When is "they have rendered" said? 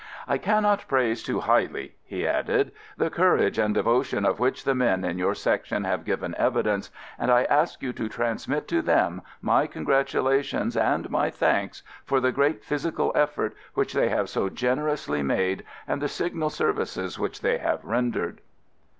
17.41-18.41